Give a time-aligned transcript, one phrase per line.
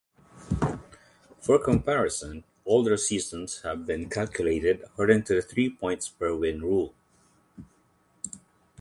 [1.41, 6.95] For comparison, older seasons have been calculated according to the three-points-per-win rule.